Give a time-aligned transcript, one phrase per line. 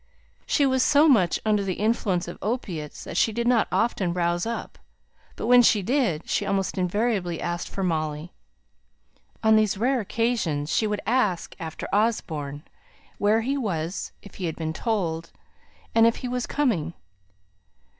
[0.47, 4.47] She was so much under the influence of opiates that she did not often rouse
[4.47, 4.79] up;
[5.35, 8.33] but when she did, she almost invariably asked for Molly.
[9.43, 12.63] On these rare occasions, she would ask after Osborne
[13.19, 15.31] where he was, if he had been told,
[15.93, 16.95] and if he was coming?